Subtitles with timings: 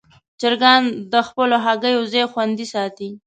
[0.39, 3.09] چرګان د خپلو هګیو ځای خوندي ساتي.